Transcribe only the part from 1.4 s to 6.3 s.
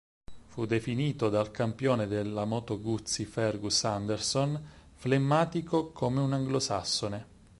campione della Moto Guzzi Fergus Anderson "flemmatico come